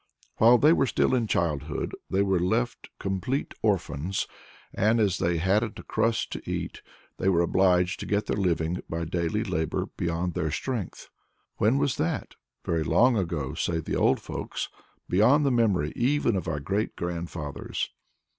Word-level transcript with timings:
While 0.37 0.57
they 0.57 0.73
were 0.73 0.87
still 0.87 1.13
in 1.13 1.27
childhood 1.27 1.95
they 2.09 2.23
were 2.23 2.39
left 2.39 2.89
complete 2.97 3.53
orphans, 3.61 4.25
and, 4.73 4.99
as 4.99 5.19
they 5.19 5.37
hadn't 5.37 5.77
a 5.77 5.83
crust 5.83 6.31
to 6.31 6.49
eat, 6.51 6.81
they 7.17 7.29
were 7.29 7.43
obliged 7.43 7.99
to 7.99 8.07
get 8.07 8.25
their 8.25 8.35
living 8.35 8.81
by 8.89 9.05
daily 9.05 9.43
labor 9.43 9.89
beyond 9.97 10.33
their 10.33 10.49
strength. 10.49 11.09
"When 11.57 11.77
was 11.77 11.97
that?" 11.97 12.33
Very 12.65 12.81
long 12.83 13.15
ago, 13.15 13.53
say 13.53 13.79
the 13.79 13.95
old 13.95 14.19
folks; 14.19 14.69
beyond 15.07 15.45
the 15.45 15.51
memory 15.51 15.93
even 15.95 16.35
of 16.35 16.47
our 16.47 16.59
great 16.59 16.95
grandfathers. 16.95 17.91